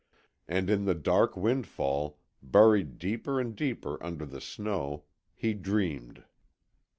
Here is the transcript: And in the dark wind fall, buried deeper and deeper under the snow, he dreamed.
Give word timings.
And 0.47 0.67
in 0.67 0.85
the 0.85 0.95
dark 0.95 1.37
wind 1.37 1.67
fall, 1.67 2.17
buried 2.41 2.97
deeper 2.97 3.39
and 3.39 3.55
deeper 3.55 4.03
under 4.03 4.25
the 4.25 4.41
snow, 4.41 5.03
he 5.35 5.53
dreamed. 5.53 6.23